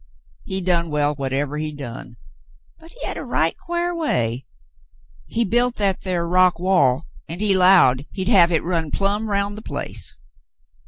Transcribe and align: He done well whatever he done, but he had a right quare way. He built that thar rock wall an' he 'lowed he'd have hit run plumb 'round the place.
He 0.45 0.61
done 0.61 0.89
well 0.89 1.13
whatever 1.13 1.57
he 1.59 1.71
done, 1.71 2.17
but 2.79 2.91
he 2.91 3.05
had 3.05 3.17
a 3.17 3.23
right 3.23 3.55
quare 3.55 3.93
way. 3.95 4.47
He 5.27 5.45
built 5.45 5.75
that 5.75 6.01
thar 6.01 6.27
rock 6.27 6.57
wall 6.57 7.05
an' 7.27 7.39
he 7.39 7.55
'lowed 7.55 8.07
he'd 8.11 8.27
have 8.27 8.49
hit 8.49 8.63
run 8.63 8.89
plumb 8.89 9.29
'round 9.29 9.59
the 9.59 9.61
place. 9.61 10.15